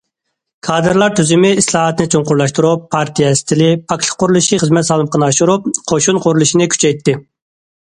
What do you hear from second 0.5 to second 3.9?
كادىرلار تۈزۈمى ئىسلاھاتىنى چوڭقۇرلاشتۇرۇپ، پارتىيە ئىستىلى،